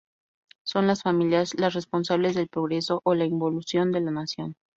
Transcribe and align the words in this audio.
Son 0.63 0.87
las 0.87 1.03
familias 1.03 1.53
las 1.59 1.75
responsables 1.75 2.33
del 2.33 2.47
progreso 2.49 3.01
o 3.03 3.13
la 3.13 3.25
involución 3.25 3.91
de 3.91 4.01
la 4.01 4.09
nación. 4.09 4.55